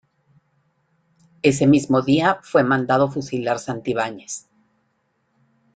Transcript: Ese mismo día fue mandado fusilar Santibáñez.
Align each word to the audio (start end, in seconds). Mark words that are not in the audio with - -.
Ese 1.43 1.67
mismo 1.67 2.01
día 2.01 2.39
fue 2.41 2.63
mandado 2.63 3.11
fusilar 3.11 3.59
Santibáñez. 3.59 4.47